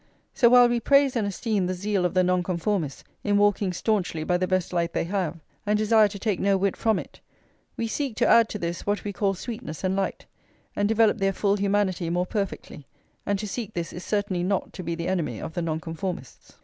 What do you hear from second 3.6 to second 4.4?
staunchly by